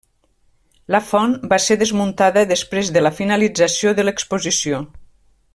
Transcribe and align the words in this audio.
La 0.95 1.01
font 1.09 1.35
va 1.51 1.59
ser 1.67 1.77
desmuntada 1.83 2.45
després 2.55 2.91
de 2.97 3.07
la 3.07 3.15
finalització 3.21 3.97
de 4.01 4.07
l'Exposició. 4.11 4.85